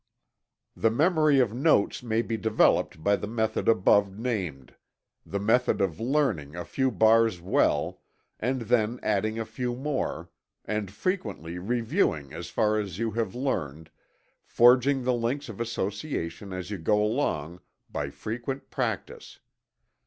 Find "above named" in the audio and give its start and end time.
3.69-4.73